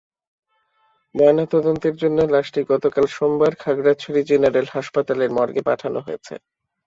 ময়নাতদন্তের 1.15 1.95
জন্য 2.01 2.19
লাশটি 2.33 2.61
গতকাল 2.71 3.05
সোমবার 3.15 3.53
খাগড়াছড়ি 3.55 4.21
জেনারেল 4.29 4.67
হাসপাতালের 4.75 5.29
মর্গে 5.37 5.61
পাঠানো 5.69 5.99
হয়েছে। 5.99 6.33